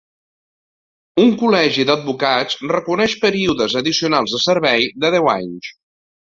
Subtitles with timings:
[1.23, 5.71] Un col·legi d'advocats reconeix períodes addicionals de servei de deu anys.